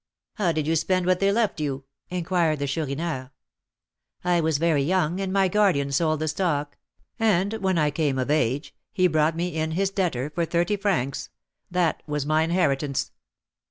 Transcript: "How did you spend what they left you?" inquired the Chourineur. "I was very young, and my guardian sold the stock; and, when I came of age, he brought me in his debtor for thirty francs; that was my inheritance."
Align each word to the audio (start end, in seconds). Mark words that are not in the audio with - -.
"How 0.33 0.51
did 0.51 0.65
you 0.65 0.75
spend 0.75 1.05
what 1.05 1.19
they 1.19 1.31
left 1.31 1.59
you?" 1.59 1.83
inquired 2.09 2.57
the 2.57 2.65
Chourineur. 2.65 3.29
"I 4.23 4.41
was 4.41 4.57
very 4.57 4.81
young, 4.81 5.19
and 5.21 5.31
my 5.31 5.47
guardian 5.47 5.91
sold 5.91 6.21
the 6.21 6.27
stock; 6.27 6.75
and, 7.19 7.53
when 7.61 7.77
I 7.77 7.91
came 7.91 8.17
of 8.17 8.31
age, 8.31 8.73
he 8.91 9.05
brought 9.05 9.35
me 9.35 9.49
in 9.55 9.73
his 9.73 9.91
debtor 9.91 10.31
for 10.33 10.43
thirty 10.43 10.75
francs; 10.75 11.29
that 11.69 12.01
was 12.07 12.25
my 12.25 12.41
inheritance." 12.41 13.11